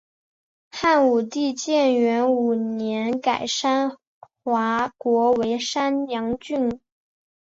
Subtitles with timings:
[0.71, 3.99] 汉武帝建元五年改山
[4.43, 6.81] 划国为山阳郡。